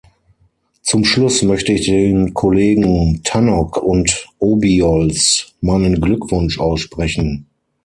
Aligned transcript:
Zum 0.81 1.05
Schluss 1.05 1.43
möchte 1.43 1.73
ich 1.73 1.85
den 1.85 2.33
Kollegen 2.33 3.21
Tannock 3.23 3.77
und 3.77 4.29
Obiols 4.39 5.53
meinen 5.61 6.01
Glückwunsch 6.01 6.57
aussprechen. 6.59 7.45